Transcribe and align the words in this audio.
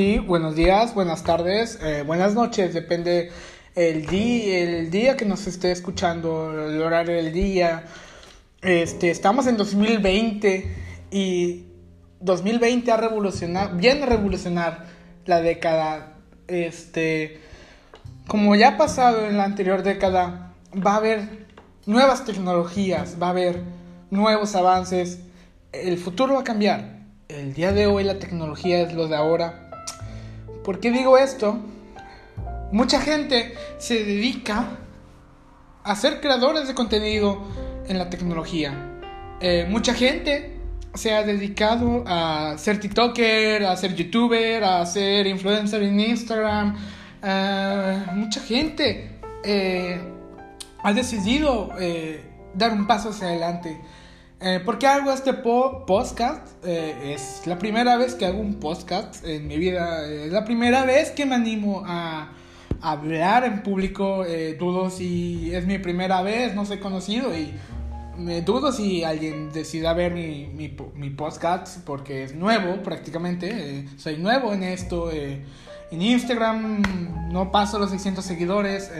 Sí, 0.00 0.18
buenos 0.18 0.56
días, 0.56 0.94
buenas 0.94 1.24
tardes, 1.24 1.78
eh, 1.82 2.04
buenas 2.06 2.32
noches, 2.32 2.72
depende 2.72 3.30
el 3.74 4.06
día, 4.06 4.60
el 4.60 4.90
día 4.90 5.14
que 5.14 5.26
nos 5.26 5.46
esté 5.46 5.72
escuchando, 5.72 6.52
el 6.70 6.80
horario 6.80 7.16
del 7.16 7.34
día. 7.34 7.84
Este, 8.62 9.10
estamos 9.10 9.46
en 9.46 9.58
2020 9.58 10.74
y 11.10 11.66
2020 12.18 12.90
ha 12.90 12.96
revolucionado, 12.96 13.76
viene 13.76 14.04
a 14.04 14.06
revolucionar 14.06 14.86
la 15.26 15.42
década. 15.42 16.14
Este, 16.48 17.38
como 18.26 18.56
ya 18.56 18.68
ha 18.68 18.76
pasado 18.78 19.26
en 19.26 19.36
la 19.36 19.44
anterior 19.44 19.82
década, 19.82 20.54
va 20.74 20.94
a 20.94 20.96
haber 20.96 21.46
nuevas 21.84 22.24
tecnologías, 22.24 23.18
va 23.22 23.26
a 23.26 23.30
haber 23.32 23.60
nuevos 24.10 24.54
avances. 24.54 25.18
El 25.72 25.98
futuro 25.98 26.36
va 26.36 26.40
a 26.40 26.44
cambiar. 26.44 27.00
El 27.28 27.52
día 27.52 27.72
de 27.72 27.86
hoy 27.86 28.02
la 28.02 28.18
tecnología 28.18 28.80
es 28.80 28.94
lo 28.94 29.06
de 29.06 29.16
ahora 29.16 29.66
¿Por 30.64 30.78
qué 30.78 30.90
digo 30.90 31.16
esto? 31.16 31.58
Mucha 32.70 33.00
gente 33.00 33.54
se 33.78 34.04
dedica 34.04 34.78
a 35.82 35.96
ser 35.96 36.20
creadores 36.20 36.68
de 36.68 36.74
contenido 36.74 37.42
en 37.88 37.98
la 37.98 38.10
tecnología. 38.10 38.98
Eh, 39.40 39.66
mucha 39.68 39.94
gente 39.94 40.56
se 40.94 41.14
ha 41.14 41.22
dedicado 41.22 42.04
a 42.06 42.56
ser 42.58 42.78
TikToker, 42.78 43.64
a 43.64 43.76
ser 43.76 43.94
YouTuber, 43.94 44.62
a 44.62 44.84
ser 44.84 45.26
influencer 45.26 45.82
en 45.82 45.98
Instagram. 45.98 46.76
Eh, 47.22 48.04
mucha 48.14 48.40
gente 48.40 49.18
eh, 49.42 49.98
ha 50.82 50.92
decidido 50.92 51.70
dar 52.54 52.72
un 52.72 52.86
paso 52.86 53.10
hacia 53.10 53.28
adelante. 53.28 53.80
Eh, 54.42 54.58
¿Por 54.64 54.78
qué 54.78 54.86
hago 54.86 55.12
este 55.12 55.34
podcast? 55.34 56.46
Eh, 56.64 57.12
es 57.12 57.46
la 57.46 57.58
primera 57.58 57.98
vez 57.98 58.14
que 58.14 58.24
hago 58.24 58.40
un 58.40 58.54
podcast 58.54 59.22
en 59.26 59.46
mi 59.46 59.58
vida. 59.58 60.06
Es 60.06 60.32
la 60.32 60.46
primera 60.46 60.86
vez 60.86 61.10
que 61.10 61.26
me 61.26 61.34
animo 61.34 61.82
a, 61.86 62.32
hablar 62.80 63.44
en 63.44 63.62
público. 63.62 64.24
Eh, 64.24 64.56
dudo 64.58 64.88
si 64.88 65.54
es 65.54 65.66
mi 65.66 65.76
primera 65.76 66.22
vez, 66.22 66.54
no 66.54 66.64
soy 66.64 66.78
conocido 66.78 67.36
y 67.36 67.52
me 68.16 68.40
dudo 68.40 68.72
si 68.72 69.04
alguien 69.04 69.52
decida 69.52 69.92
ver 69.92 70.14
mi, 70.14 70.46
mi, 70.46 71.10
podcast 71.10 71.84
porque 71.84 72.24
es 72.24 72.34
nuevo 72.34 72.82
prácticamente. 72.82 73.86
soy 73.98 74.16
nuevo 74.16 74.54
en 74.54 74.62
esto. 74.62 75.12
en 75.12 75.44
Instagram 75.90 77.30
no 77.30 77.52
paso 77.52 77.78
los 77.78 77.90
600 77.90 78.24
seguidores. 78.24 78.90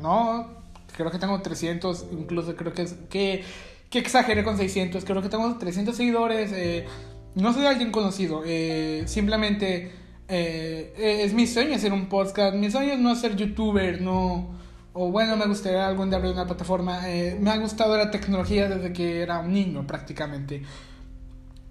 no, 0.00 0.48
creo 0.96 1.10
que 1.10 1.18
tengo 1.18 1.42
300, 1.42 2.06
incluso 2.12 2.56
creo 2.56 2.72
que 2.72 2.86
que 3.10 3.44
que 3.90 3.98
exageré 3.98 4.44
con 4.44 4.56
600, 4.56 5.04
creo 5.04 5.22
que 5.22 5.28
tengo 5.28 5.56
300 5.56 5.96
seguidores, 5.96 6.52
eh, 6.52 6.86
no 7.34 7.52
soy 7.52 7.66
alguien 7.66 7.92
conocido, 7.92 8.42
eh, 8.44 9.04
simplemente 9.06 9.92
eh, 10.28 11.22
es 11.24 11.32
mi 11.34 11.46
sueño 11.46 11.76
hacer 11.76 11.92
un 11.92 12.08
podcast, 12.08 12.56
mi 12.56 12.70
sueño 12.70 12.94
es 12.94 12.98
no 12.98 13.14
ser 13.14 13.36
youtuber, 13.36 14.00
no, 14.00 14.54
o 14.92 15.10
bueno, 15.10 15.36
me 15.36 15.46
gustaría 15.46 15.86
algún 15.86 16.08
día 16.10 16.18
abrir 16.18 16.32
una 16.32 16.46
plataforma, 16.46 17.02
me 17.40 17.50
ha 17.50 17.56
gustado 17.58 17.96
la 17.96 18.10
tecnología 18.10 18.68
desde 18.68 18.92
que 18.92 19.20
era 19.20 19.40
un 19.40 19.52
niño 19.52 19.86
prácticamente. 19.86 20.62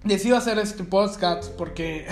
Decido 0.03 0.37
hacer 0.37 0.59
este 0.59 0.83
podcast 0.83 1.51
porque 1.57 2.05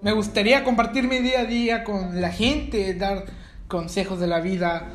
me 0.00 0.12
gustaría 0.12 0.64
compartir 0.64 1.06
mi 1.06 1.18
día 1.18 1.40
a 1.40 1.44
día 1.44 1.84
con 1.84 2.20
la 2.20 2.30
gente, 2.30 2.94
dar 2.94 3.26
consejos 3.68 4.18
de 4.18 4.26
la 4.26 4.40
vida, 4.40 4.90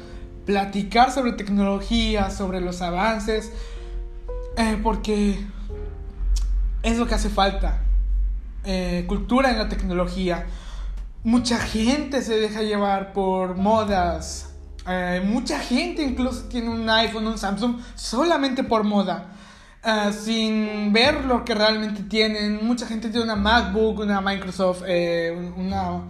platicar 0.48 1.12
sobre 1.12 1.34
tecnología, 1.34 2.32
sobre 2.32 2.62
los 2.62 2.82
avances, 2.82 3.52
eh, 4.56 4.80
porque 4.82 5.46
es 6.82 6.98
lo 6.98 7.06
que 7.06 7.16
hace 7.16 7.30
falta. 7.30 7.82
Eh, 8.64 9.04
cultura 9.08 9.52
en 9.52 9.58
la 9.58 9.68
tecnología. 9.68 10.46
Mucha 11.24 11.58
gente 11.58 12.22
se 12.22 12.40
deja 12.40 12.62
llevar 12.62 13.12
por 13.12 13.58
modas. 13.58 14.54
Eh, 14.88 15.22
mucha 15.26 15.60
gente 15.60 16.02
incluso 16.02 16.46
tiene 16.46 16.70
un 16.70 16.90
iPhone, 16.90 17.28
un 17.28 17.38
Samsung, 17.38 17.80
solamente 17.94 18.64
por 18.64 18.84
moda. 18.84 19.34
sin 20.12 20.92
ver 20.92 21.24
lo 21.24 21.46
que 21.46 21.56
realmente 21.56 22.04
tienen. 22.04 22.66
Mucha 22.66 22.86
gente 22.88 23.10
tiene 23.10 23.24
una 23.24 23.38
MacBook, 23.38 24.00
una 24.00 24.20
Microsoft, 24.20 24.82
una 25.56 26.02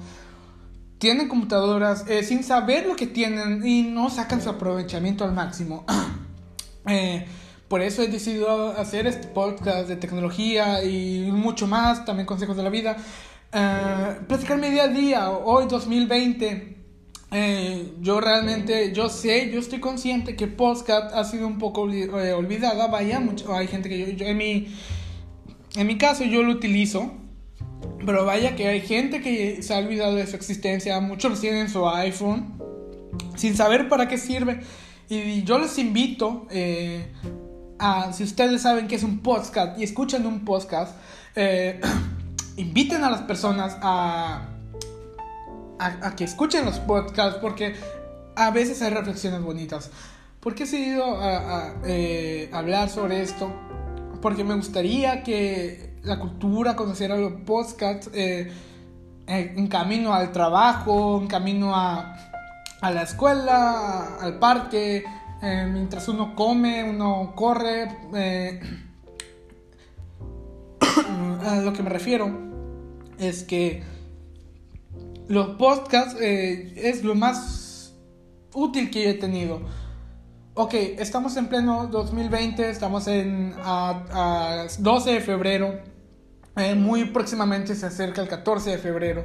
tienen 0.99 1.27
computadoras 1.27 2.05
eh, 2.07 2.23
sin 2.23 2.43
saber 2.43 2.85
lo 2.85 2.95
que 2.95 3.07
tienen 3.07 3.65
y 3.65 3.83
no 3.83 4.09
sacan 4.09 4.41
su 4.41 4.49
aprovechamiento 4.49 5.23
al 5.23 5.33
máximo. 5.33 5.85
Eh, 6.89 7.25
por 7.67 7.81
eso 7.81 8.01
he 8.01 8.07
decidido 8.07 8.69
hacer 8.77 9.07
este 9.07 9.27
podcast 9.27 9.89
de 9.89 9.97
tecnología 9.97 10.81
y 10.85 11.29
mucho 11.33 11.67
más, 11.67 12.05
también 12.05 12.25
consejos 12.25 12.55
de 12.55 12.63
la 12.63 12.69
vida. 12.69 12.95
Eh, 13.51 14.15
platicar 14.25 14.57
mi 14.57 14.69
día 14.69 14.83
a 14.83 14.87
día, 14.87 15.31
hoy 15.31 15.65
2020. 15.67 16.77
yo 17.99 18.21
realmente, 18.21 18.93
yo 18.93 19.09
sé, 19.09 19.51
yo 19.51 19.59
estoy 19.59 19.81
consciente 19.81 20.37
que 20.37 20.47
podcast 20.47 21.13
ha 21.13 21.25
sido 21.25 21.45
un 21.45 21.57
poco 21.57 21.81
olvidada. 21.81 22.87
Vaya, 22.87 23.19
mucho, 23.19 23.53
hay 23.53 23.67
gente 23.67 23.89
que 23.89 24.15
yo, 24.15 24.25
en, 24.25 24.37
mi, 24.37 24.73
en 25.75 25.87
mi 25.87 25.97
caso 25.97 26.23
yo 26.23 26.41
lo 26.41 26.53
utilizo 26.53 27.11
pero 28.07 28.23
vaya 28.23 28.55
que 28.55 28.69
hay 28.69 28.79
gente 28.79 29.21
que 29.21 29.61
se 29.61 29.73
ha 29.73 29.79
olvidado 29.79 30.15
de 30.15 30.25
su 30.25 30.37
existencia, 30.37 30.97
muchos 31.01 31.41
tienen 31.41 31.67
su 31.67 31.85
iPhone 31.89 32.57
sin 33.35 33.53
saber 33.53 33.89
para 33.89 34.07
qué 34.07 34.17
sirve. 34.17 34.61
Y 35.09 35.43
yo 35.43 35.59
les 35.59 35.77
invito 35.77 36.47
eh, 36.49 37.11
a, 37.77 38.13
si 38.13 38.23
ustedes 38.23 38.61
saben 38.61 38.87
que 38.87 38.95
es 38.95 39.03
un 39.03 39.19
podcast 39.19 39.77
y 39.77 39.83
escuchan 39.83 40.25
un 40.25 40.45
podcast, 40.45 40.95
eh, 41.35 41.81
inviten 42.55 43.03
a 43.03 43.11
las 43.11 43.23
personas 43.23 43.75
a, 43.81 44.51
a, 45.77 46.15
que 46.15 46.23
escuchen 46.23 46.63
los 46.63 46.79
podcasts 46.79 47.39
porque 47.41 47.75
a 48.37 48.51
veces 48.51 48.81
hay 48.83 48.91
reflexiones 48.91 49.41
bonitas. 49.41 49.91
¿Por 50.39 50.55
qué 50.55 50.63
he 50.63 50.65
decidido 50.65 51.21
a, 51.21 51.73
eh, 51.85 52.49
hablar 52.53 52.87
sobre 52.87 53.21
esto? 53.21 53.51
Porque 54.21 54.45
me 54.45 54.55
gustaría 54.55 55.23
que 55.23 55.86
la 56.07 56.19
cultura, 56.19 56.75
conocer 56.75 57.11
a 57.11 57.17
los 57.17 57.33
podcasts, 57.41 58.09
eh, 58.13 58.51
eh, 59.27 59.53
en 59.55 59.67
camino 59.67 60.13
al 60.13 60.31
trabajo, 60.31 61.19
en 61.21 61.27
camino 61.27 61.75
a, 61.75 62.15
a 62.81 62.91
la 62.91 63.03
escuela, 63.03 64.17
al 64.19 64.39
parque, 64.39 65.03
eh, 65.41 65.69
mientras 65.71 66.07
uno 66.07 66.35
come, 66.35 66.89
uno 66.89 67.33
corre. 67.35 67.81
a 71.45 71.57
lo 71.57 71.73
que 71.73 71.83
me 71.83 71.89
refiero 71.89 72.31
es 73.19 73.43
que 73.43 73.83
los 75.27 75.49
podcasts 75.57 76.15
es 76.19 77.03
lo 77.03 77.15
más 77.15 77.93
útil 78.53 78.89
que 78.89 79.09
he 79.09 79.13
tenido. 79.13 79.61
Ok, 80.53 80.73
estamos 80.73 81.35
en 81.37 81.47
pleno 81.47 81.87
2020, 81.87 82.69
estamos 82.69 83.07
en 83.07 83.53
a 83.59 84.65
12 84.79 85.11
de 85.11 85.21
febrero 85.21 85.96
eh, 86.57 86.75
muy 86.75 87.05
próximamente 87.05 87.75
se 87.75 87.85
acerca 87.85 88.21
el 88.21 88.27
14 88.27 88.71
de 88.71 88.77
febrero. 88.77 89.23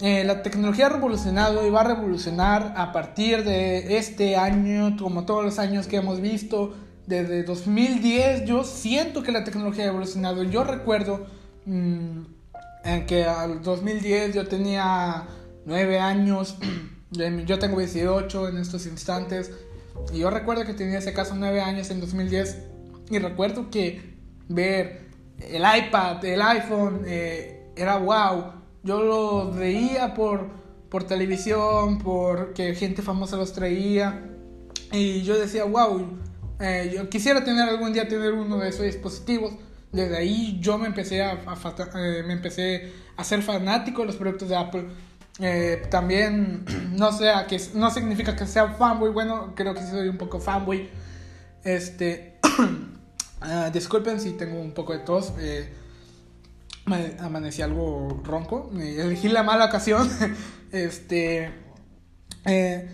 Eh, 0.00 0.24
la 0.24 0.42
tecnología 0.42 0.86
ha 0.86 0.88
revolucionado 0.88 1.64
y 1.66 1.70
va 1.70 1.82
a 1.82 1.84
revolucionar 1.84 2.74
a 2.76 2.90
partir 2.90 3.44
de 3.44 3.98
este 3.98 4.36
año, 4.36 4.96
como 4.96 5.26
todos 5.26 5.44
los 5.44 5.58
años 5.58 5.86
que 5.86 5.96
hemos 5.96 6.20
visto. 6.20 6.74
Desde 7.06 7.42
2010 7.44 8.44
yo 8.46 8.64
siento 8.64 9.22
que 9.22 9.30
la 9.30 9.44
tecnología 9.44 9.84
ha 9.84 9.88
evolucionado. 9.88 10.42
Yo 10.42 10.64
recuerdo 10.64 11.26
mm, 11.66 12.20
en 12.84 13.06
que 13.06 13.24
al 13.24 13.62
2010 13.62 14.34
yo 14.34 14.48
tenía 14.48 15.28
9 15.66 16.00
años, 16.00 16.56
yo 17.46 17.58
tengo 17.58 17.78
18 17.78 18.48
en 18.48 18.56
estos 18.56 18.86
instantes. 18.86 19.52
Y 20.12 20.18
yo 20.18 20.30
recuerdo 20.30 20.64
que 20.64 20.74
tenía 20.74 20.98
ese 20.98 21.12
caso 21.12 21.34
9 21.36 21.60
años 21.60 21.90
en 21.90 22.00
2010. 22.00 22.58
Y 23.10 23.18
recuerdo 23.18 23.70
que 23.70 24.16
ver 24.48 25.11
el 25.50 25.62
iPad, 25.62 26.24
el 26.24 26.42
iPhone, 26.42 27.02
eh, 27.06 27.72
era 27.76 27.96
wow. 27.98 28.52
Yo 28.82 29.02
lo 29.02 29.52
veía 29.52 30.14
por, 30.14 30.48
por 30.88 31.04
televisión, 31.04 31.98
porque 31.98 32.74
gente 32.74 33.02
famosa 33.02 33.36
los 33.36 33.52
traía. 33.52 34.28
Y 34.92 35.22
yo 35.22 35.38
decía, 35.38 35.64
wow, 35.64 36.18
eh, 36.60 36.92
yo 36.94 37.08
quisiera 37.08 37.44
tener 37.44 37.68
algún 37.68 37.92
día 37.92 38.08
tener 38.08 38.32
uno 38.32 38.58
de 38.58 38.68
esos 38.68 38.82
dispositivos. 38.82 39.54
Desde 39.92 40.16
ahí 40.16 40.58
yo 40.60 40.78
me 40.78 40.86
empecé 40.86 41.22
a, 41.22 41.32
eh, 41.34 42.22
me 42.26 42.32
empecé 42.32 42.92
a 43.16 43.24
ser 43.24 43.42
fanático 43.42 44.02
de 44.02 44.06
los 44.06 44.16
productos 44.16 44.48
de 44.48 44.56
Apple. 44.56 44.86
también 45.90 46.64
no 46.96 47.12
sea 47.12 47.46
que 47.46 47.60
no 47.74 47.90
significa 47.90 48.36
que 48.36 48.46
sea 48.46 48.68
fanboy, 48.74 49.10
bueno, 49.10 49.54
creo 49.54 49.74
que 49.74 49.82
soy 49.82 50.08
un 50.08 50.18
poco 50.18 50.40
fanboy. 50.40 50.88
Este 51.64 52.38
Ah, 53.44 53.70
disculpen 53.72 54.20
si 54.20 54.32
tengo 54.32 54.60
un 54.60 54.72
poco 54.72 54.92
de 54.92 55.00
tos. 55.00 55.32
Eh, 55.38 55.68
amanecí 57.20 57.62
algo 57.62 58.20
ronco. 58.24 58.70
elegí 58.74 59.28
la 59.28 59.42
mala 59.42 59.66
ocasión. 59.66 60.08
este. 60.72 61.50
Eh, 62.44 62.88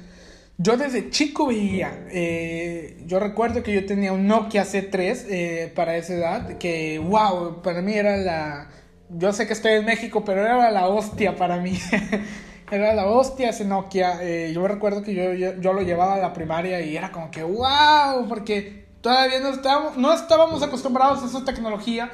yo 0.58 0.76
desde 0.76 1.10
chico 1.10 1.46
veía. 1.46 2.06
Eh, 2.10 3.02
yo 3.06 3.20
recuerdo 3.20 3.62
que 3.62 3.72
yo 3.72 3.86
tenía 3.86 4.12
un 4.12 4.26
Nokia 4.26 4.64
C3 4.64 5.72
para 5.72 5.96
esa 5.96 6.14
edad. 6.14 6.58
Que, 6.58 6.98
wow, 6.98 7.62
para 7.62 7.80
mí 7.82 7.94
era 7.94 8.16
la, 8.16 8.68
yo 9.10 9.32
sé 9.32 9.46
que 9.46 9.54
estoy 9.54 9.72
en 9.72 9.84
México, 9.84 10.24
pero 10.24 10.42
era 10.42 10.70
la 10.70 10.88
hostia 10.88 11.36
para 11.36 11.56
mí. 11.58 11.78
era 12.70 12.94
la 12.94 13.06
hostia 13.06 13.50
ese 13.50 13.64
Nokia. 13.64 14.18
Eh, 14.22 14.52
yo 14.54 14.66
recuerdo 14.68 15.02
que 15.02 15.14
yo, 15.14 15.32
yo, 15.32 15.72
lo 15.72 15.82
llevaba 15.82 16.14
a 16.14 16.18
la 16.18 16.32
primaria 16.32 16.80
y 16.80 16.96
era 16.96 17.10
como 17.10 17.30
que, 17.30 17.42
wow, 17.42 18.26
porque 18.28 18.87
todavía 19.00 19.40
no 19.40 19.48
estábamos, 19.48 19.96
no 19.96 20.12
estábamos 20.12 20.62
acostumbrados 20.62 21.22
a 21.22 21.26
esa 21.26 21.44
tecnología, 21.44 22.10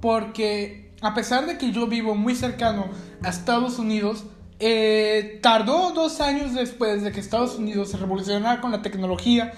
porque 0.00 0.92
a 1.00 1.14
pesar 1.14 1.46
de 1.46 1.58
que 1.58 1.72
yo 1.72 1.86
vivo 1.86 2.14
muy 2.14 2.34
cercano 2.34 2.86
a 3.22 3.28
Estados 3.28 3.78
Unidos, 3.78 4.24
eh, 4.60 5.38
tardó 5.42 5.92
dos 5.92 6.20
años 6.20 6.54
después 6.54 7.02
de 7.02 7.12
que 7.12 7.20
Estados 7.20 7.56
Unidos 7.56 7.90
se 7.90 7.96
revolucionara 7.96 8.60
con 8.60 8.72
la 8.72 8.82
tecnología. 8.82 9.52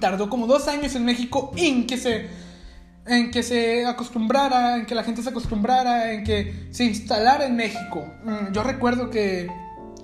Tardó 0.00 0.28
como 0.28 0.46
dos 0.46 0.68
años 0.68 0.94
en 0.94 1.04
México 1.04 1.52
en 1.56 1.86
que 1.86 1.96
se, 1.96 2.28
en 3.06 3.30
que 3.30 3.42
se 3.42 3.86
acostumbrara, 3.86 4.76
en 4.76 4.86
que 4.86 4.94
la 4.94 5.02
gente 5.02 5.22
se 5.22 5.30
acostumbrara, 5.30 6.12
en 6.12 6.24
que 6.24 6.68
se 6.70 6.84
instalara 6.84 7.46
en 7.46 7.56
México. 7.56 8.06
Mm, 8.24 8.52
yo 8.52 8.62
recuerdo 8.62 9.10
que 9.10 9.48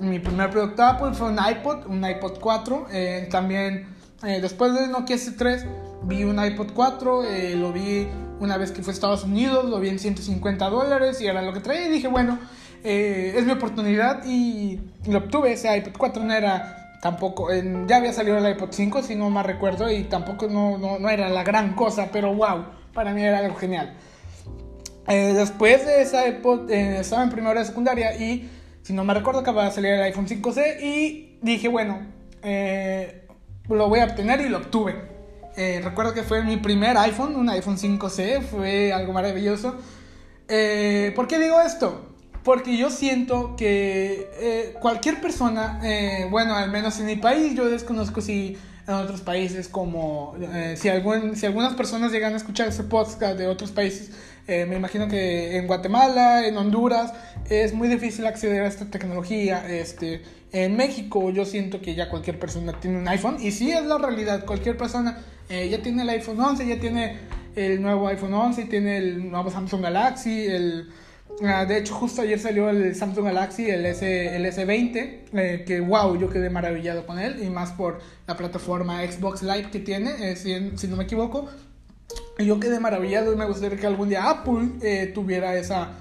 mi 0.00 0.19
primer 0.19 0.50
producto 0.50 0.82
Apple 0.82 1.14
fue 1.14 1.28
un 1.28 1.38
iPod, 1.38 1.86
un 1.86 2.04
iPod 2.04 2.38
4. 2.40 2.86
Eh, 2.90 3.28
también 3.31 3.86
eh, 4.26 4.40
después 4.40 4.74
de 4.74 4.88
Nokia 4.88 5.16
S3 5.16 5.64
vi 6.04 6.24
un 6.24 6.42
iPod 6.44 6.72
4, 6.72 7.22
lo 7.56 7.72
vi 7.72 8.06
una 8.40 8.58
vez 8.58 8.72
que 8.72 8.82
fue 8.82 8.92
a 8.92 8.94
Estados 8.94 9.24
Unidos, 9.24 9.64
lo 9.64 9.80
vi 9.80 9.88
en 9.88 9.98
150 9.98 10.68
dólares 10.68 11.20
y 11.20 11.26
era 11.26 11.42
lo 11.42 11.52
que 11.52 11.60
traía 11.60 11.86
y 11.86 11.90
dije, 11.90 12.08
bueno, 12.08 12.38
eh, 12.84 13.34
es 13.36 13.46
mi 13.46 13.52
oportunidad 13.52 14.24
y 14.26 14.80
lo 15.06 15.18
obtuve. 15.18 15.52
Ese 15.52 15.74
iPod 15.76 15.96
4 15.96 16.22
no 16.22 16.34
era 16.34 16.98
tampoco, 17.00 17.48
ya 17.86 17.96
había 17.96 18.12
salido 18.12 18.38
el 18.38 18.50
iPod 18.50 18.70
5 18.70 19.02
si 19.02 19.14
no 19.14 19.28
más 19.30 19.44
recuerdo 19.44 19.90
y 19.90 20.04
tampoco 20.04 20.48
no, 20.48 20.78
no, 20.78 21.08
era 21.08 21.28
la 21.28 21.44
gran 21.44 21.74
cosa, 21.74 22.08
pero 22.12 22.34
wow, 22.34 22.64
para 22.92 23.12
mí 23.12 23.22
era 23.22 23.38
algo 23.38 23.56
genial. 23.56 23.94
Eh, 25.08 25.34
después 25.34 25.84
de 25.84 26.02
esa 26.02 26.26
iPod 26.26 26.70
eh, 26.70 27.00
estaba 27.00 27.22
en 27.22 27.30
primera 27.30 27.60
de 27.60 27.66
secundaria 27.66 28.16
y 28.16 28.50
si 28.82 28.94
no 28.94 29.04
me 29.04 29.12
recuerdo 29.12 29.40
acababa 29.40 29.68
de 29.68 29.74
salir 29.74 29.92
el 29.92 30.02
iPhone 30.02 30.26
5C 30.26 30.82
y 30.82 31.38
dije 31.42 31.68
bueno, 31.68 32.06
lo 33.69 33.88
voy 33.88 34.00
a 34.00 34.05
obtener 34.05 34.40
y 34.40 34.49
lo 34.49 34.58
obtuve. 34.58 34.94
recuerdo 35.82 36.14
que 36.14 36.22
fue 36.22 36.43
mi 36.43 36.56
primer 36.56 36.96
iPhone, 36.99 37.37
un 37.37 37.49
iPhone 37.49 37.76
5C, 37.76 38.43
fue 38.43 38.93
algo 38.93 39.12
maravilloso. 39.12 39.76
¿Por 40.46 41.28
qué 41.28 41.38
digo 41.38 41.61
esto? 41.61 42.14
Porque 42.44 42.76
yo 42.76 42.90
siento 42.90 43.56
que 43.56 44.28
eh, 44.34 44.75
cualquier 44.78 45.19
persona, 45.22 45.81
eh, 45.82 46.28
bueno, 46.31 46.55
al 46.55 46.70
menos 46.70 47.00
en 47.00 47.06
mi 47.06 47.16
país, 47.16 47.56
yo 47.56 47.64
desconozco 47.64 48.20
si 48.20 48.58
en 48.87 48.94
otros 48.94 49.22
países 49.22 49.67
como, 49.67 50.37
eh, 50.38 50.75
si, 50.76 50.90
algún, 50.90 51.37
si 51.37 51.46
algunas 51.46 51.72
personas 51.72 52.12
llegan 52.12 52.34
a 52.34 52.37
escuchar 52.37 52.69
ese 52.69 52.84
podcast 52.84 53.38
de 53.38 53.46
otros 53.46 53.70
países, 53.70 54.10
me 54.46 54.76
imagino 54.76 55.08
que 55.08 55.56
en 55.56 55.67
Guatemala, 55.67 56.46
en 56.46 56.56
Honduras, 56.56 57.12
es 57.49 57.73
muy 57.73 57.88
difícil 57.88 58.26
acceder 58.26 58.62
a 58.62 58.67
esta 58.67 58.87
tecnología. 58.87 59.67
Este, 59.69 60.23
en 60.52 60.76
México 60.76 61.31
yo 61.31 61.44
siento 61.44 61.81
que 61.81 61.94
ya 61.94 62.08
cualquier 62.08 62.38
persona 62.38 62.79
tiene 62.81 62.99
un 62.99 63.08
iPhone 63.08 63.38
y 63.41 63.50
sí 63.52 63.73
es 63.73 63.85
la 63.85 63.99
realidad, 63.99 64.44
cualquier 64.44 64.76
persona 64.76 65.19
ya 65.49 65.82
tiene 65.82 66.02
el 66.02 66.08
iPhone 66.11 66.41
11, 66.41 66.67
ya 66.67 66.79
tiene 66.79 67.19
el 67.56 67.81
nuevo 67.82 68.08
iPhone 68.08 68.35
11, 68.35 68.64
tiene 68.64 68.99
el 68.99 69.31
nuevo 69.31 69.50
Samsung 69.50 69.82
Galaxy, 69.82 70.46
el 70.46 70.88
Ah, 71.43 71.64
de 71.64 71.79
hecho, 71.79 71.94
justo 71.94 72.23
ayer 72.23 72.38
salió 72.38 72.70
el 72.70 72.94
Samsung 72.94 73.25
Galaxy, 73.25 73.69
el, 73.69 73.85
S, 73.87 74.37
el 74.37 74.46
S20, 74.46 75.20
eh, 75.32 75.64
que 75.67 75.81
wow, 75.81 76.17
yo 76.17 76.31
quedé 76.31 76.49
maravillado 76.49 77.06
con 77.06 77.19
él, 77.19 77.43
y 77.43 77.50
más 77.50 77.73
por 77.73 78.00
la 78.26 78.37
plataforma 78.37 79.02
Xbox 79.02 79.43
Live 79.43 79.70
que 79.70 79.81
tiene, 79.81 80.31
eh, 80.31 80.37
si, 80.37 80.87
no 80.87 80.96
me 80.96 81.05
equivoco. 81.05 81.49
Yo 82.38 82.60
quedé 82.60 82.80
maravillado 82.80 83.32
y 83.32 83.36
me 83.36 83.46
gustaría 83.46 83.78
que 83.78 83.86
algún 83.86 84.08
día 84.08 84.28
Apple 84.28 84.72
eh, 84.82 85.12
tuviera 85.14 85.56
esa, 85.56 85.92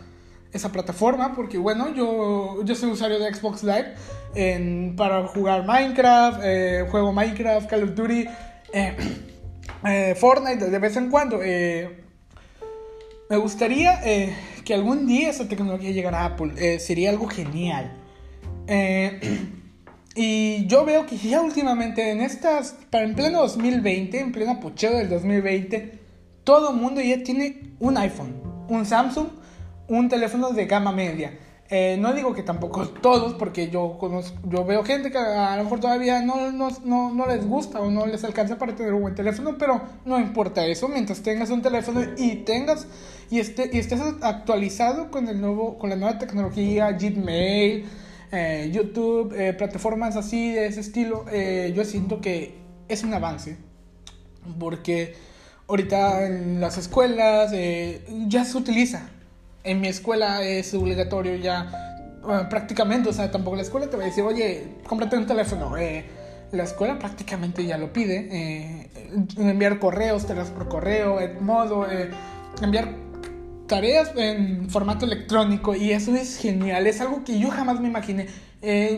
esa 0.52 0.72
plataforma, 0.72 1.36
porque 1.36 1.58
bueno, 1.58 1.94
yo, 1.94 2.64
yo 2.64 2.76
soy 2.76 2.92
usuario 2.92 3.20
de 3.20 3.34
Xbox 3.34 3.64
Live 3.64 3.94
para 4.98 5.28
jugar 5.28 5.66
Minecraft, 5.66 6.40
juego 6.90 7.14
Minecraft, 7.14 7.70
Call 7.70 7.84
of 7.84 7.96
Duty, 7.96 8.26
Fortnite 10.16 10.70
de 10.70 10.80
vez 10.80 10.98
en 10.98 11.12
cuando. 11.12 11.38
me 11.38 11.88
gustaría 13.38 14.02
que 14.64 14.74
algún 14.74 15.06
día 15.06 15.30
esa 15.30 15.48
tecnología 15.48 15.92
llegara 15.92 16.22
a 16.22 16.26
Apple. 16.26 16.54
Eh, 16.58 16.80
sería 16.80 17.10
algo 17.10 17.28
genial. 17.28 17.92
Y 20.16 20.68
yo 20.68 20.86
veo 20.86 21.06
que 21.06 21.18
ya 21.18 21.42
últimamente 21.42 22.12
en 22.12 22.22
estas, 22.22 22.76
para 22.92 23.06
en 23.06 23.16
pleno 23.16 23.42
2020, 23.42 24.20
en 24.20 24.32
pleno 24.32 24.60
pocheo 24.60 24.96
del 24.96 25.10
2020, 25.10 26.00
todo 26.44 26.72
el 26.72 26.76
mundo 26.76 27.02
ya 27.02 27.24
tiene 27.24 27.74
un 27.80 27.98
iPhone, 27.98 28.34
un 28.70 28.86
Samsung, 28.86 29.28
un 29.88 30.10
teléfono 30.10 30.52
de 30.52 30.66
gama 30.66 30.92
media. 30.92 31.34
Eh, 31.70 31.98
no 32.00 32.14
digo 32.14 32.36
que 32.36 32.44
tampoco 32.44 32.88
todos, 33.02 33.34
porque 33.34 33.70
yo, 33.70 33.98
conozco, 34.00 34.38
yo 34.48 34.64
veo 34.66 34.84
gente 34.84 35.10
que 35.10 35.18
a 35.18 35.58
lo 35.58 35.64
mejor 35.64 35.80
todavía 35.80 36.22
no, 36.22 36.52
no, 36.52 36.70
no, 37.12 37.28
les 37.28 37.48
gusta 37.48 37.80
o 37.80 37.90
no 37.90 38.06
les 38.06 38.24
alcanza 38.24 38.60
para 38.60 38.76
tener 38.76 38.94
un 38.94 39.02
buen 39.02 39.16
teléfono, 39.16 39.58
pero 39.58 39.82
no 40.06 40.20
importa 40.20 40.66
eso, 40.68 40.88
mientras 40.88 41.24
tengas 41.24 41.50
un 41.50 41.64
teléfono 41.64 42.02
y 42.18 42.36
tengas 42.38 42.86
y, 43.32 43.40
esté, 43.40 43.72
y 43.74 43.80
estés 43.80 44.00
actualizado 44.22 45.10
con, 45.10 45.28
el 45.28 45.42
nuevo, 45.42 45.80
con 45.80 45.90
la 45.90 45.96
nueva 45.96 46.20
tecnología, 46.20 46.92
Gmail, 46.92 47.86
eh, 48.34 48.70
YouTube, 48.74 49.34
eh, 49.38 49.54
plataformas 49.54 50.18
así 50.18 50.52
de 50.52 50.66
ese 50.66 50.82
estilo, 50.82 51.26
yo 51.74 51.86
siento 51.86 52.20
que 52.20 52.56
es 52.90 53.04
un 53.04 53.14
avance, 53.14 53.58
porque 54.60 55.16
ahorita 55.68 56.26
en 56.26 56.60
las 56.60 56.78
escuelas 56.78 57.52
ya 58.28 58.44
se 58.44 58.58
utiliza 58.58 59.10
en 59.64 59.80
mi 59.80 59.88
escuela 59.88 60.44
es 60.44 60.74
obligatorio 60.74 61.36
ya 61.36 61.94
prácticamente, 62.50 63.10
o 63.10 63.14
sea, 63.14 63.32
tampoco 63.32 63.56
la 63.56 63.64
escuela 63.64 63.88
te 63.88 63.98
va 63.98 64.04
a 64.04 64.06
decir, 64.06 64.24
oye, 64.24 64.68
cómprate 64.88 65.18
un 65.18 65.26
teléfono. 65.26 65.78
Eh, 65.78 66.06
la 66.52 66.64
escuela 66.64 67.00
prácticamente 67.00 67.66
ya 67.66 67.78
lo 67.78 67.92
pide. 67.92 68.30
Eh, 68.32 68.90
enviar 69.38 69.80
correos, 69.80 70.26
tareas 70.26 70.50
por 70.50 70.68
correo, 70.68 71.20
modo, 71.42 71.90
eh, 71.90 72.10
enviar 72.62 72.90
tareas 73.68 74.12
en 74.16 74.70
formato 74.70 75.06
electrónico 75.06 75.76
y 75.76 75.92
eso 75.92 76.16
es 76.16 76.38
genial, 76.38 76.88
es 76.88 77.02
algo 77.02 77.24
que 77.24 77.40
yo 77.40 77.50
jamás 77.50 77.80
me 77.80 77.88
imaginé. 77.88 78.28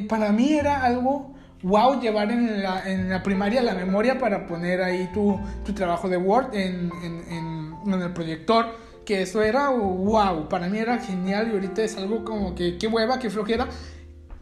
para 0.08 0.32
mí 0.32 0.54
era 0.54 0.84
algo 0.84 1.36
wow 1.64 2.00
llevar 2.00 2.32
en 2.32 2.62
la, 2.62 2.90
en 2.90 3.10
la, 3.10 3.24
primaria 3.24 3.62
la 3.64 3.74
memoria 3.74 4.20
para 4.20 4.46
poner 4.46 4.82
ahí 4.82 5.10
tu, 5.14 5.40
tu 5.66 5.74
trabajo 5.74 6.08
de 6.10 6.18
Word 6.18 6.54
en, 6.54 6.92
en, 7.04 7.74
en, 7.86 8.02
el 8.02 8.14
proyector 8.14 8.66
que 9.06 9.22
eso 9.22 9.42
era 9.42 9.70
wow, 9.70 10.50
para 10.50 10.68
mí 10.68 10.78
era 10.78 11.00
genial 11.00 11.50
y 11.50 11.52
ahorita 11.54 11.84
es 11.84 11.98
algo 11.98 12.26
como 12.26 12.56
que 12.56 12.78
qué 12.78 12.88
hueva, 12.88 13.20
qué 13.20 13.30
flojera. 13.30 13.68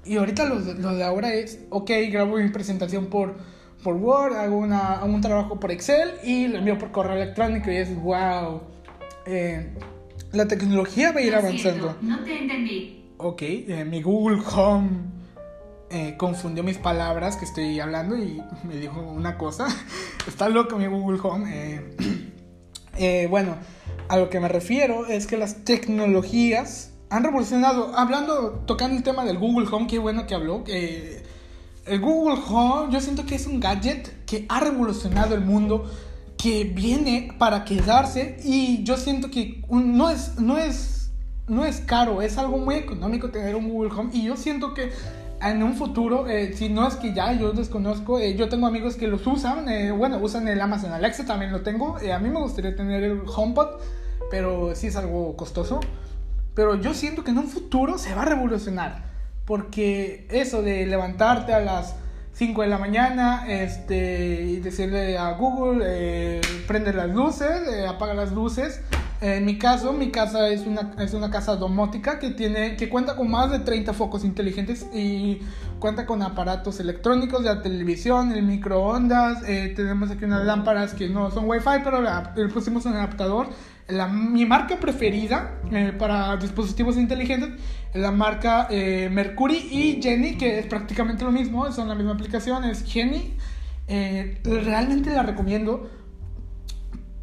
Y 0.06 0.18
ahorita 0.18 0.46
lo, 0.46 0.56
lo 0.60 0.96
de 0.96 1.04
ahora 1.04 1.34
es, 1.34 1.60
ok, 1.70 1.92
grabo 2.12 2.38
mi 2.38 2.50
presentación 2.50 3.08
por, 3.08 3.36
por 3.84 3.96
Word, 3.96 4.36
hago, 4.36 4.58
una, 4.58 5.04
un 5.04 5.22
trabajo 5.22 5.60
por 5.60 5.72
Excel 5.72 6.14
y 6.24 6.48
lo 6.48 6.60
envío 6.60 6.78
por 6.78 6.92
correo 6.92 7.16
electrónico 7.16 7.72
y 7.72 7.78
es 7.78 7.96
wow. 8.02 8.62
Eh, 9.26 9.74
la 10.34 10.48
tecnología 10.48 11.12
va 11.12 11.20
a 11.20 11.24
ir 11.24 11.36
avanzando. 11.36 11.96
no 12.02 12.24
te 12.24 12.38
entendí. 12.38 13.06
Ok, 13.18 13.42
eh, 13.44 13.86
mi 13.86 14.02
Google 14.02 14.42
Home 14.56 14.90
eh, 15.90 16.16
confundió 16.18 16.64
mis 16.64 16.80
palabras 16.80 17.38
que 17.38 17.46
estoy 17.46 17.80
hablando 17.80 18.18
y 18.18 18.42
me 18.68 18.76
dijo 18.76 19.00
una 19.00 19.38
cosa. 19.38 19.68
Está 20.28 20.50
loco 20.50 20.78
mi 20.78 20.88
Google 20.88 21.20
Home. 21.24 21.96
bueno, 23.30 23.56
a 24.10 24.18
lo 24.18 24.30
que 24.30 24.40
me 24.40 24.50
refiero 24.50 25.06
es 25.06 25.28
que 25.28 25.38
las 25.38 25.64
tecnologías 25.64 26.92
han 27.10 27.24
revolucionado. 27.24 27.96
Hablando, 27.96 28.64
tocando 28.66 28.98
el 28.98 29.04
tema 29.04 29.26
del 29.26 29.38
Google 29.38 29.68
Home, 29.72 29.86
qué 29.88 30.00
bueno 30.00 30.26
que 30.26 30.34
habló. 30.34 30.64
el 30.68 32.00
Google 32.00 32.42
Home, 32.50 32.92
yo 32.92 33.00
siento 33.02 33.26
que 33.28 33.36
es 33.36 33.46
un 33.46 33.60
gadget 33.60 34.26
que 34.26 34.48
ha 34.50 34.60
revolucionado 34.60 35.36
el 35.36 35.42
mundo, 35.42 35.86
que 36.44 36.66
viene 36.66 37.34
para 37.38 37.64
quedarse 37.64 38.36
y 38.44 38.84
yo 38.84 38.98
siento 38.98 39.32
que 39.32 39.64
no 39.70 40.10
es, 40.10 40.38
no 40.42 40.58
es, 40.58 41.14
no 41.48 41.64
es 41.64 41.80
caro, 41.80 42.22
es 42.22 42.38
algo 42.38 42.58
muy 42.58 42.76
económico 42.76 43.30
tener 43.30 43.56
un 43.56 43.70
Google 43.70 43.94
Home 43.98 44.10
y 44.12 44.26
yo 44.26 44.36
siento 44.36 44.74
que 44.74 44.92
en 45.42 45.64
un 45.64 45.74
futuro, 45.76 46.28
eh, 46.28 46.52
si 46.54 46.68
no 46.68 46.86
es 46.86 46.96
que 46.96 47.14
ya 47.14 47.32
yo 47.32 47.54
desconozco, 47.54 48.20
eh, 48.20 48.36
yo 48.36 48.50
tengo 48.50 48.68
amigos 48.68 48.98
que 48.98 49.08
los 49.08 49.26
usan, 49.26 49.70
eh, 49.70 49.92
bueno, 49.92 50.18
usan 50.18 50.50
el 50.50 50.60
Amazon 50.60 50.92
Alexa, 50.92 51.26
también 51.26 51.54
lo 51.54 51.62
tengo, 51.62 51.96
a 51.96 52.20
mí 52.20 52.30
me 52.30 52.42
gustaría 52.42 52.76
tener 52.76 53.06
el 53.06 53.22
HomePod, 53.26 53.80
pero 54.30 54.76
sí 54.76 54.88
es 54.88 54.98
algo 54.98 55.38
costoso, 55.38 55.80
pero 56.56 56.76
yo 56.76 56.94
siento 56.94 57.24
que 57.24 57.32
en 57.32 57.38
un 57.38 57.48
futuro 57.48 57.98
se 57.98 58.14
va 58.16 58.24
a 58.24 58.26
revolucionar, 58.26 59.14
porque 59.46 60.28
eso 60.30 60.62
de 60.62 60.86
levantarte 60.88 61.54
a 61.54 61.62
las 61.62 61.96
5 62.34 62.64
de 62.64 62.68
la 62.68 62.80
mañana 62.80 63.46
este, 63.48 64.42
y 64.42 64.60
decirle 64.60 65.18
a 65.20 65.34
Google, 65.34 66.42
prende 66.68 66.92
las 66.92 67.10
luces, 67.10 67.62
apaga 67.88 68.16
las 68.16 68.32
luces, 68.32 68.82
En 69.24 69.46
mi 69.46 69.58
caso, 69.58 69.94
mi 69.94 70.12
casa 70.12 70.50
es 70.50 70.68
una, 70.68 70.96
es 71.00 71.14
una 71.14 71.32
casa 71.32 71.56
domótica 71.56 72.20
que, 72.20 72.32
tiene, 72.32 72.76
que 72.76 72.90
cuenta 72.90 73.16
con 73.16 73.32
más 73.32 73.50
de 73.50 73.60
30 73.60 73.94
focos 73.94 74.26
inteligentes 74.26 74.86
y 74.94 75.40
cuenta 75.80 76.06
con 76.06 76.22
aparatos 76.22 76.82
electrónicos, 76.82 77.42
la 77.42 77.62
televisión, 77.62 78.34
el 78.34 78.44
microondas. 78.44 79.42
Eh, 79.48 79.72
tenemos 79.78 80.12
aquí 80.12 80.26
unas 80.26 80.44
lámparas 80.44 80.94
que 80.94 81.08
no 81.08 81.32
son 81.32 81.50
Wi-Fi, 81.50 81.86
pero 81.86 82.02
le 82.02 82.50
pusimos 82.50 82.86
un 82.86 82.96
adaptador. 82.96 83.48
La, 83.88 84.10
mi 84.10 84.46
marca 84.46 84.78
preferida 84.78 85.58
eh, 85.72 85.94
para 85.98 86.36
dispositivos 86.36 86.98
inteligentes 86.98 87.52
es 87.94 88.02
la 88.02 88.12
marca 88.12 88.68
eh, 88.70 89.08
Mercury 89.10 89.56
y 89.56 90.02
Jenny, 90.04 90.36
que 90.36 90.60
es 90.60 90.66
prácticamente 90.66 91.24
lo 91.24 91.32
mismo, 91.32 91.72
son 91.72 91.88
la 91.88 91.96
misma 91.96 92.12
aplicación, 92.12 92.66
es 92.66 92.84
Jenny. 92.84 93.38
realmente 94.44 95.12
la 95.12 95.24
recomiendo 95.24 96.03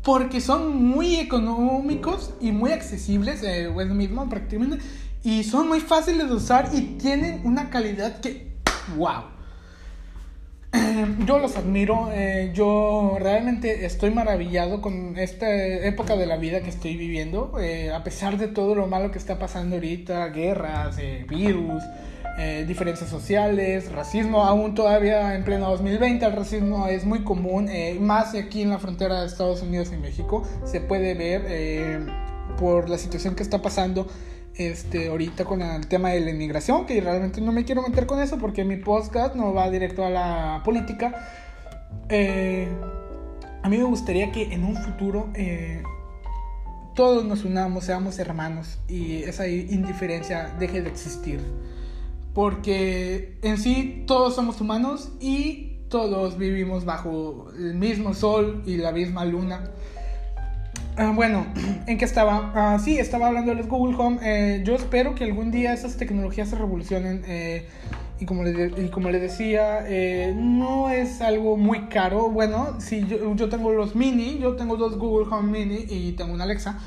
porque 0.02 0.40
son 0.40 0.82
muy 0.82 1.16
económicos 1.16 2.32
y 2.40 2.52
muy 2.52 2.72
accesibles, 2.72 3.42
eh, 3.42 3.68
mismo 3.68 4.28
prácticamente, 4.28 4.78
y 5.22 5.44
son 5.44 5.68
muy 5.68 5.80
fáciles 5.80 6.28
de 6.28 6.34
usar 6.34 6.70
y 6.72 6.80
tienen 6.98 7.42
una 7.44 7.70
calidad 7.70 8.20
que, 8.20 8.52
wow. 8.96 9.24
Eh, 10.72 11.16
yo 11.26 11.38
los 11.40 11.56
admiro, 11.56 12.10
eh, 12.12 12.52
yo 12.54 13.16
realmente 13.18 13.84
estoy 13.84 14.12
maravillado 14.12 14.80
con 14.80 15.18
esta 15.18 15.52
época 15.52 16.16
de 16.16 16.26
la 16.26 16.36
vida 16.36 16.60
que 16.60 16.70
estoy 16.70 16.96
viviendo, 16.96 17.56
a 17.92 18.04
pesar 18.04 18.38
de 18.38 18.46
todo 18.46 18.74
lo 18.74 18.86
malo 18.86 19.10
que 19.10 19.18
está 19.18 19.38
pasando 19.38 19.76
ahorita, 19.76 20.28
guerras, 20.28 20.96
virus, 21.28 21.82
eh, 22.42 22.64
diferencias 22.66 23.10
sociales, 23.10 23.92
racismo, 23.92 24.44
aún 24.44 24.74
todavía 24.74 25.34
en 25.34 25.44
pleno 25.44 25.68
2020 25.68 26.24
el 26.24 26.32
racismo 26.32 26.86
es 26.86 27.04
muy 27.04 27.22
común, 27.22 27.68
eh, 27.68 27.98
más 28.00 28.34
aquí 28.34 28.62
en 28.62 28.70
la 28.70 28.78
frontera 28.78 29.20
de 29.20 29.26
Estados 29.26 29.60
Unidos 29.60 29.90
y 29.92 29.98
México 29.98 30.42
se 30.64 30.80
puede 30.80 31.12
ver 31.12 31.44
eh, 31.48 31.98
por 32.58 32.88
la 32.88 32.96
situación 32.96 33.34
que 33.34 33.42
está 33.42 33.60
pasando 33.60 34.06
este, 34.54 35.08
ahorita 35.08 35.44
con 35.44 35.60
el 35.60 35.86
tema 35.86 36.12
de 36.12 36.20
la 36.20 36.30
inmigración, 36.30 36.86
que 36.86 36.98
realmente 37.02 37.42
no 37.42 37.52
me 37.52 37.66
quiero 37.66 37.82
meter 37.82 38.06
con 38.06 38.22
eso 38.22 38.38
porque 38.38 38.64
mi 38.64 38.76
podcast 38.76 39.34
no 39.34 39.52
va 39.52 39.70
directo 39.70 40.02
a 40.02 40.08
la 40.08 40.62
política. 40.64 41.12
a 42.08 43.68
mí 43.68 43.76
me 43.76 43.84
gustaría 43.84 44.32
que 44.32 44.54
en 44.54 44.64
un 44.64 44.76
futuro 44.76 45.28
todos 46.94 47.22
nos 47.22 47.44
unamos, 47.44 47.84
seamos 47.84 48.18
hermanos 48.18 48.78
y 48.88 49.24
esa 49.24 49.46
indiferencia 49.46 50.54
deje 50.58 50.80
de 50.80 50.88
existir 50.88 51.40
porque 52.34 53.38
en 53.42 53.58
sí 53.58 54.04
todos 54.06 54.34
somos 54.34 54.60
humanos 54.60 55.10
y 55.20 55.78
todos 55.88 56.38
vivimos 56.38 56.84
bajo 56.84 57.48
el 57.58 57.74
mismo 57.74 58.14
sol 58.14 58.62
y 58.64 58.76
la 58.76 58.92
misma 58.92 59.24
luna. 59.24 59.70
Ah, 60.96 61.12
bueno, 61.14 61.46
¿en 61.86 61.98
qué 61.98 62.04
estaba? 62.04 62.52
Ah, 62.54 62.78
sí, 62.78 62.98
estaba 62.98 63.28
hablando 63.28 63.50
de 63.50 63.56
los 63.58 63.68
Google 63.68 63.96
Home. 63.98 64.18
Eh, 64.22 64.62
yo 64.64 64.74
espero 64.74 65.14
que 65.14 65.24
algún 65.24 65.50
día 65.50 65.72
esas 65.72 65.96
tecnologías 65.96 66.48
se 66.48 66.56
revolucionen. 66.56 67.22
Eh, 67.26 67.66
y, 68.20 68.26
como 68.26 68.44
les, 68.44 68.78
y 68.78 68.88
como 68.90 69.08
les 69.10 69.22
decía, 69.22 69.80
eh, 69.86 70.34
no 70.36 70.90
es 70.90 71.22
algo 71.22 71.56
muy 71.56 71.86
caro. 71.86 72.28
Bueno, 72.28 72.78
si 72.80 73.06
yo, 73.06 73.34
yo, 73.34 73.48
tengo 73.48 73.72
los 73.72 73.96
mini, 73.96 74.38
yo 74.38 74.56
tengo 74.56 74.76
dos 74.76 74.98
Google 74.98 75.26
Home 75.34 75.50
mini 75.50 75.86
y 75.88 76.12
tengo 76.12 76.34
una 76.34 76.44
Alexa. 76.44 76.78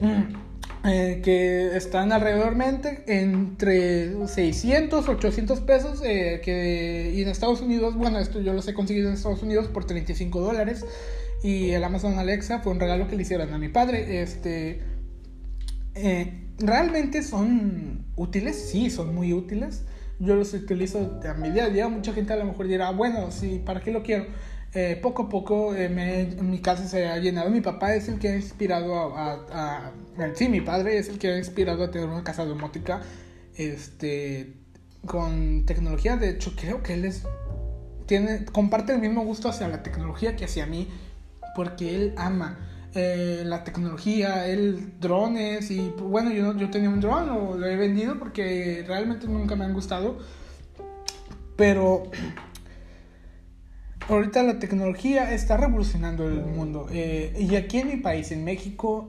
Mm. 0.00 0.42
Eh, 0.84 1.20
que 1.22 1.76
están 1.76 2.10
alrededormente 2.10 3.04
entre 3.06 4.26
600, 4.26 5.08
800 5.08 5.60
pesos, 5.60 6.02
eh, 6.04 6.40
que, 6.44 7.12
y 7.14 7.22
en 7.22 7.28
Estados 7.28 7.60
Unidos, 7.60 7.94
bueno, 7.94 8.18
esto 8.18 8.40
yo 8.40 8.52
los 8.52 8.66
he 8.66 8.74
conseguido 8.74 9.06
en 9.06 9.14
Estados 9.14 9.44
Unidos 9.44 9.68
por 9.68 9.84
35 9.84 10.40
dólares, 10.40 10.84
y 11.44 11.70
el 11.70 11.84
Amazon 11.84 12.18
Alexa 12.18 12.58
fue 12.58 12.72
un 12.72 12.80
regalo 12.80 13.06
que 13.06 13.14
le 13.14 13.22
hicieron 13.22 13.54
a 13.54 13.58
mi 13.58 13.68
padre, 13.68 14.22
este, 14.22 14.80
eh, 15.94 16.48
realmente 16.58 17.22
son 17.22 18.04
útiles, 18.16 18.70
sí, 18.72 18.90
son 18.90 19.14
muy 19.14 19.32
útiles, 19.32 19.84
yo 20.18 20.34
los 20.34 20.52
utilizo 20.52 21.20
a 21.24 21.34
mi 21.34 21.50
día 21.50 21.66
a 21.66 21.68
día, 21.68 21.88
mucha 21.88 22.12
gente 22.12 22.32
a 22.32 22.36
lo 22.36 22.44
mejor 22.44 22.66
dirá, 22.66 22.90
bueno, 22.90 23.30
sí, 23.30 23.62
¿para 23.64 23.82
qué 23.82 23.92
lo 23.92 24.02
quiero? 24.02 24.26
Eh, 24.74 24.98
poco 25.02 25.24
a 25.24 25.28
poco 25.28 25.74
eh, 25.74 25.90
mi 26.40 26.60
casa 26.60 26.86
se 26.86 27.06
ha 27.06 27.18
llenado. 27.18 27.50
Mi 27.50 27.60
papá 27.60 27.94
es 27.94 28.08
el 28.08 28.18
que 28.18 28.28
ha 28.28 28.36
inspirado 28.36 29.16
a, 29.16 29.92
Sí, 30.34 30.48
mi 30.48 30.60
padre 30.60 30.98
es 30.98 31.08
el 31.08 31.18
que 31.18 31.28
ha 31.28 31.38
inspirado 31.38 31.84
a 31.84 31.90
tener 31.90 32.08
una 32.08 32.24
casa 32.24 32.44
domótica 32.44 33.02
este, 33.56 34.54
con 35.06 35.66
tecnología. 35.66 36.16
De 36.16 36.30
hecho, 36.30 36.54
creo 36.56 36.82
que 36.82 36.94
él 36.94 37.04
es... 37.04 37.24
Tiene, 38.06 38.44
comparte 38.46 38.92
el 38.92 39.00
mismo 39.00 39.24
gusto 39.24 39.48
hacia 39.48 39.68
la 39.68 39.82
tecnología 39.82 40.36
que 40.36 40.44
hacia 40.44 40.66
mí, 40.66 40.88
porque 41.54 41.94
él 41.94 42.14
ama 42.16 42.58
eh, 42.94 43.42
la 43.46 43.64
tecnología, 43.64 44.46
él 44.46 44.94
drones 45.00 45.70
y 45.70 45.90
bueno, 45.90 46.30
yo, 46.30 46.54
yo 46.56 46.68
tenía 46.68 46.90
un 46.90 47.00
drone, 47.00 47.26
lo, 47.26 47.56
lo 47.56 47.66
he 47.66 47.76
vendido 47.76 48.18
porque 48.18 48.84
realmente 48.86 49.26
nunca 49.28 49.56
me 49.56 49.64
han 49.64 49.72
gustado, 49.72 50.18
pero 51.56 52.10
ahorita 54.14 54.42
la 54.42 54.58
tecnología 54.58 55.32
está 55.32 55.56
revolucionando 55.56 56.26
el 56.28 56.44
mundo. 56.44 56.86
Eh, 56.90 57.34
y 57.38 57.56
aquí 57.56 57.78
en 57.78 57.88
mi 57.88 57.96
país, 57.96 58.30
en 58.32 58.44
México, 58.44 59.08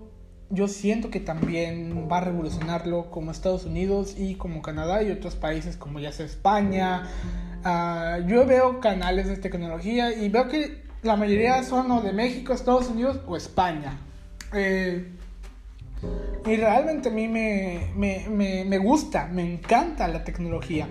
yo 0.50 0.68
siento 0.68 1.10
que 1.10 1.20
también 1.20 2.08
va 2.12 2.18
a 2.18 2.22
revolucionarlo 2.22 3.10
como 3.12 3.32
Estados 3.32 3.66
Unidos 3.66 4.16
y 4.18 4.36
como 4.36 4.62
Canadá 4.62 5.04
y 5.04 5.12
otros 5.12 5.36
países 5.36 5.78
como 5.78 6.00
ya 6.00 6.12
sea 6.12 6.26
España. 6.26 7.08
Ah, 7.64 8.20
yo 8.28 8.46
veo 8.46 8.80
canales 8.80 9.28
de 9.28 9.38
tecnología 9.38 10.14
y 10.14 10.30
veo 10.30 10.48
que 10.48 10.84
la 11.02 11.16
mayoría 11.16 11.64
son 11.64 11.92
o 11.92 12.02
de 12.02 12.14
México, 12.14 12.54
Estados 12.54 12.90
Unidos 12.90 13.20
o 13.28 13.36
España. 13.36 13.98
Eh, 14.54 15.10
y 16.46 16.56
realmente 16.56 17.10
a 17.10 17.12
mí 17.12 17.28
me, 17.28 17.92
me, 17.96 18.28
me, 18.30 18.66
me, 18.66 18.78
gusta, 18.78 19.28
me 19.32 19.54
encanta 19.54 20.08
la 20.08 20.24
tecnología. 20.24 20.88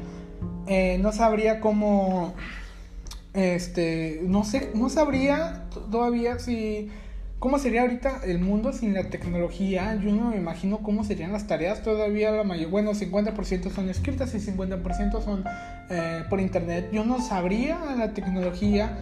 Eh, 0.67 0.99
no 1.01 1.13
sabría 1.13 1.61
cómo 1.61 2.35
este, 3.35 4.21
no 4.25 4.45
sé, 4.45 4.71
no 4.75 4.89
sabría 4.89 5.65
todavía 5.91 6.39
si 6.39 6.91
cómo 7.39 7.59
sería 7.59 7.83
ahorita 7.83 8.21
el 8.25 8.39
mundo 8.39 8.73
sin 8.73 8.95
la 8.95 9.11
tecnología. 9.11 9.97
Yo 9.97 10.13
no 10.13 10.31
me 10.31 10.37
imagino 10.37 10.79
cómo 10.79 11.03
serían 11.03 11.33
las 11.33 11.47
tareas 11.47 11.83
todavía 11.83 12.31
la 12.31 12.45
mayor, 12.45 12.71
bueno, 12.71 12.93
50% 12.93 13.71
son 13.73 13.89
escritas 13.89 14.35
y 14.35 14.39
50% 14.39 15.25
son 15.25 15.45
eh, 15.91 16.25
por 16.31 16.41
internet. 16.41 16.91
Yo 16.93 17.05
no 17.05 17.21
sabría 17.21 17.79
la 17.97 18.15
tecnología. 18.15 18.99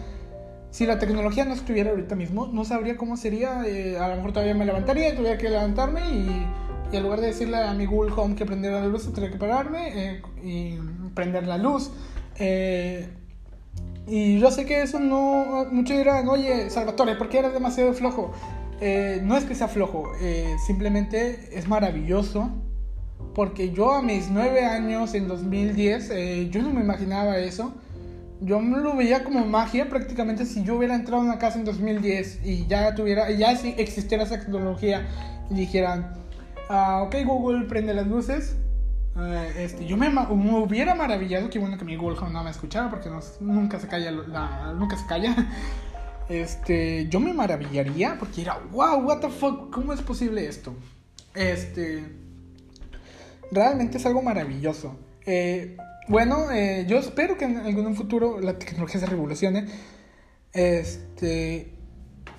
Si 0.71 0.85
la 0.85 0.97
tecnología 0.97 1.43
no 1.45 1.53
estuviera 1.53 1.91
ahorita 1.91 2.15
mismo, 2.15 2.47
no 2.47 2.63
sabría 2.65 2.95
cómo 2.95 3.17
sería. 3.17 3.63
Eh, 3.67 3.97
a 3.99 4.07
lo 4.07 4.15
mejor 4.15 4.31
todavía 4.31 4.55
me 4.55 4.65
levantaría, 4.65 5.15
tuviera 5.15 5.37
que 5.37 5.49
levantarme 5.49 6.01
y, 6.09 6.47
y, 6.91 6.95
en 6.95 7.03
lugar 7.03 7.19
de 7.19 7.27
decirle 7.27 7.57
a 7.57 7.73
mi 7.73 7.85
Google 7.85 8.13
Home 8.15 8.35
que 8.35 8.45
prendiera 8.45 8.79
la 8.79 8.87
luz, 8.87 9.03
tendría 9.03 9.29
que 9.29 9.37
pararme 9.37 10.13
eh, 10.13 10.21
y 10.41 10.79
prender 11.13 11.45
la 11.45 11.57
luz. 11.57 11.91
Eh, 12.39 13.07
y 14.07 14.39
yo 14.39 14.51
sé 14.51 14.65
que 14.65 14.81
eso 14.81 14.99
no. 14.99 15.65
Muchos 15.71 15.97
dirán, 15.97 16.27
oye, 16.27 16.69
Salvatore, 16.69 17.15
¿por 17.15 17.29
qué 17.29 17.39
eres 17.39 17.53
demasiado 17.53 17.93
flojo? 17.93 18.31
Eh, 18.79 19.21
no 19.23 19.37
es 19.37 19.45
que 19.45 19.53
sea 19.53 19.67
flojo, 19.67 20.11
eh, 20.21 20.55
simplemente 20.65 21.49
es 21.57 21.67
maravilloso. 21.67 22.49
Porque 23.35 23.71
yo 23.71 23.93
a 23.93 24.01
mis 24.01 24.29
nueve 24.29 24.65
años, 24.65 25.13
en 25.13 25.27
2010, 25.27 26.09
eh, 26.11 26.49
yo 26.49 26.61
no 26.61 26.71
me 26.71 26.81
imaginaba 26.81 27.37
eso. 27.37 27.73
Yo 28.41 28.59
lo 28.59 28.95
veía 28.95 29.23
como 29.23 29.45
magia 29.45 29.87
prácticamente 29.87 30.45
si 30.47 30.63
yo 30.63 30.75
hubiera 30.75 30.95
entrado 30.95 31.21
a 31.21 31.25
una 31.25 31.37
casa 31.37 31.59
en 31.59 31.65
2010 31.65 32.39
y 32.43 32.65
ya 32.65 32.95
tuviera, 32.95 33.29
ya 33.29 33.51
existiera 33.51 34.23
esa 34.23 34.39
tecnología 34.39 35.07
y 35.51 35.53
dijeran, 35.53 36.13
ah, 36.67 37.03
ok 37.03 37.17
Google, 37.23 37.65
prende 37.65 37.93
las 37.93 38.07
luces, 38.07 38.55
eh, 39.17 39.53
este, 39.57 39.85
yo 39.85 39.97
me, 39.97 40.07
hubiera 40.07 40.95
maravillado, 40.95 41.49
que 41.49 41.59
bueno 41.59 41.77
que 41.77 41.85
mi 41.85 41.95
Home 41.95 42.31
no 42.31 42.43
me 42.43 42.49
escuchara 42.49 42.89
porque 42.89 43.09
nunca 43.39 43.79
se 43.79 43.87
calla, 43.87 44.11
nunca 44.11 44.97
se 44.97 45.05
calla. 45.05 45.35
Este, 46.29 47.09
yo 47.09 47.19
me 47.19 47.33
maravillaría 47.33 48.15
porque 48.17 48.43
era, 48.43 48.57
wow, 48.71 49.01
what 49.01 49.19
the 49.19 49.27
fuck, 49.27 49.69
¿cómo 49.69 49.91
es 49.91 50.01
posible 50.01 50.47
esto? 50.47 50.73
Este, 51.35 52.05
realmente 53.51 53.97
es 53.97 54.05
algo 54.05 54.21
maravilloso. 54.21 54.97
Eh, 55.25 55.75
bueno, 56.07 56.49
eh, 56.51 56.85
yo 56.87 56.99
espero 56.99 57.37
que 57.37 57.43
en 57.43 57.57
algún 57.57 57.95
futuro 57.97 58.39
la 58.39 58.57
tecnología 58.57 59.01
se 59.01 59.07
revolucione. 59.07 59.65
Este, 60.53 61.73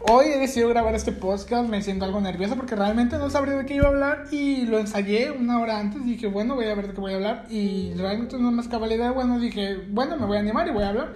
Hoy 0.08 0.26
he 0.26 0.38
decidido 0.38 0.68
grabar 0.68 0.96
este 0.96 1.12
podcast, 1.12 1.68
me 1.68 1.80
siento 1.80 2.04
algo 2.04 2.20
nervioso 2.20 2.56
porque 2.56 2.74
realmente 2.74 3.18
no 3.18 3.30
sabría 3.30 3.54
de 3.54 3.66
qué 3.66 3.76
iba 3.76 3.86
a 3.86 3.90
hablar 3.90 4.24
y 4.32 4.66
lo 4.66 4.80
ensayé 4.80 5.30
una 5.30 5.60
hora 5.60 5.78
antes, 5.78 6.04
dije, 6.04 6.26
bueno, 6.26 6.56
voy 6.56 6.66
a 6.66 6.74
ver 6.74 6.88
de 6.88 6.94
qué 6.94 7.00
voy 7.00 7.12
a 7.12 7.16
hablar. 7.16 7.46
Y 7.50 7.94
realmente 7.94 8.36
no 8.36 8.50
más 8.50 8.66
cabalidad, 8.66 9.14
bueno, 9.14 9.38
dije, 9.38 9.76
bueno, 9.90 10.16
me 10.16 10.26
voy 10.26 10.38
a 10.38 10.40
animar 10.40 10.66
y 10.66 10.72
voy 10.72 10.82
a 10.82 10.88
hablar. 10.88 11.14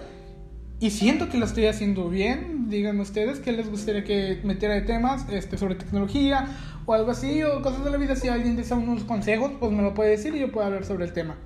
Y 0.78 0.90
siento 0.90 1.28
que 1.28 1.36
lo 1.36 1.46
estoy 1.46 1.66
haciendo 1.66 2.08
bien, 2.08 2.70
díganme 2.70 3.02
ustedes 3.02 3.40
qué 3.40 3.50
les 3.50 3.68
gustaría 3.68 4.04
que 4.04 4.40
metiera 4.44 4.74
de 4.74 4.82
temas 4.82 5.26
este, 5.30 5.58
sobre 5.58 5.74
tecnología 5.74 6.46
o 6.84 6.94
algo 6.94 7.10
así 7.10 7.42
o 7.42 7.62
cosas 7.62 7.84
de 7.84 7.90
la 7.90 7.96
vida, 7.96 8.14
si 8.14 8.28
alguien 8.28 8.54
desea 8.54 8.76
unos 8.76 9.02
consejos, 9.02 9.50
pues 9.58 9.72
me 9.72 9.82
lo 9.82 9.94
puede 9.94 10.10
decir 10.10 10.32
y 10.36 10.38
yo 10.38 10.52
puedo 10.52 10.64
hablar 10.64 10.84
sobre 10.84 11.06
el 11.06 11.12
tema. 11.12 11.36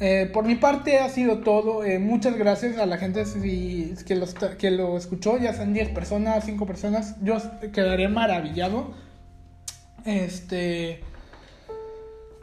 Eh, 0.00 0.28
por 0.32 0.44
mi 0.44 0.56
parte 0.56 0.98
ha 0.98 1.08
sido 1.08 1.38
todo. 1.38 1.84
Eh, 1.84 1.98
muchas 1.98 2.36
gracias 2.36 2.78
a 2.78 2.86
la 2.86 2.98
gente 2.98 3.22
que, 4.06 4.16
que 4.58 4.70
lo 4.70 4.96
escuchó, 4.96 5.38
ya 5.38 5.52
sean 5.52 5.72
10 5.72 5.90
personas, 5.90 6.44
5 6.44 6.66
personas. 6.66 7.16
Yo 7.22 7.36
quedaría 7.72 8.08
maravillado. 8.08 8.92
Este. 10.04 11.00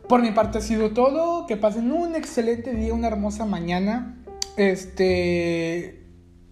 Por 0.07 0.21
mi 0.21 0.31
parte 0.31 0.59
ha 0.59 0.61
sido 0.61 0.91
todo. 0.91 1.45
Que 1.45 1.57
pasen 1.57 1.91
un 1.91 2.15
excelente 2.15 2.73
día, 2.73 2.93
una 2.93 3.07
hermosa 3.07 3.45
mañana. 3.45 4.17
Este. 4.57 5.99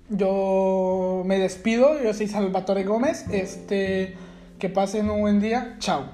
Yo 0.10 1.24
me 1.26 1.40
despido. 1.40 2.02
Yo 2.02 2.14
soy 2.14 2.28
Salvatore 2.28 2.84
Gómez. 2.84 3.26
Este. 3.32 4.16
Que 4.60 4.70
pasen 4.70 5.10
un 5.10 5.22
buen 5.22 5.40
día. 5.40 5.78
Chao. 5.80 6.12